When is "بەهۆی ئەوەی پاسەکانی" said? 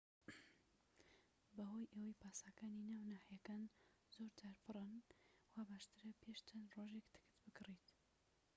1.55-2.87